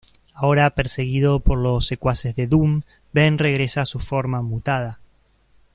[0.33, 2.81] Ahora perseguido por los secuaces de Doom,
[3.13, 4.97] Ben regresa a su forma mutada.